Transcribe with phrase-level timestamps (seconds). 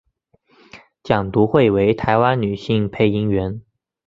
[1.03, 3.61] 蒋笃慧为台湾女性配音员。